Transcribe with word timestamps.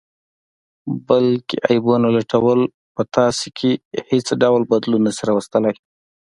بل 1.07 1.25
کې 1.47 1.57
عیبونه 1.69 2.07
لټول 2.17 2.59
په 2.95 3.01
تاسې 3.15 3.47
کې 3.57 3.71
حیڅ 4.09 4.27
ډول 4.41 4.61
بدلون 4.71 5.01
نه 5.07 5.11
شي 5.15 5.23
راوستلئ 5.29 5.75